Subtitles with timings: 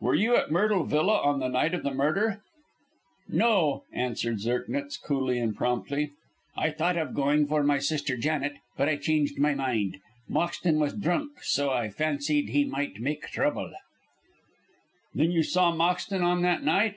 [0.00, 2.40] "Were you at Myrtle Villa on the night of the murder?"
[3.28, 6.12] "No," answered Zirknitz, coolly and promptly.
[6.56, 9.98] "I thought of going for my sister Janet, but I changed my mind.
[10.26, 13.70] Moxton was drunk, so I fancied he might make trouble."
[15.14, 16.94] "Then you saw Moxton on that night?"